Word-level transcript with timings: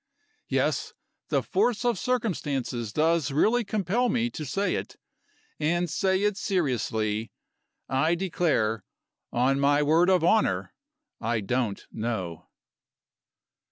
Yes! 0.47 0.93
the 1.29 1.43
force 1.43 1.85
of 1.85 1.99
circumstances 1.99 2.91
does 2.91 3.29
really 3.29 3.63
compel 3.63 4.09
me 4.09 4.31
to 4.31 4.45
say 4.47 4.73
it, 4.73 4.95
and 5.59 5.87
say 5.91 6.23
it 6.23 6.37
seriously 6.37 7.31
I 7.87 8.15
declare, 8.15 8.83
on 9.31 9.59
my 9.59 9.83
word 9.83 10.09
of 10.09 10.23
honor, 10.23 10.73
I 11.19 11.41
don't 11.41 11.85
know. 11.91 12.47